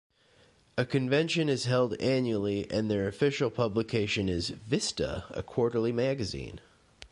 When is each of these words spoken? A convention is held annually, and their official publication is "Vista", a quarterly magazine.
A 0.79 0.83
convention 0.83 1.47
is 1.47 1.65
held 1.65 1.93
annually, 2.01 2.65
and 2.71 2.89
their 2.89 3.07
official 3.07 3.51
publication 3.51 4.29
is 4.29 4.49
"Vista", 4.49 5.25
a 5.29 5.43
quarterly 5.43 5.91
magazine. 5.91 6.59